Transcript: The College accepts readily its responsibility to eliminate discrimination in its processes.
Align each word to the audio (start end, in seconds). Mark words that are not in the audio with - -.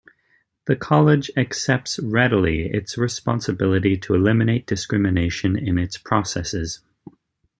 The 0.65 0.75
College 0.75 1.29
accepts 1.37 1.99
readily 1.99 2.67
its 2.71 2.97
responsibility 2.97 3.97
to 3.97 4.15
eliminate 4.15 4.65
discrimination 4.65 5.55
in 5.55 5.77
its 5.77 5.99
processes. 5.99 6.79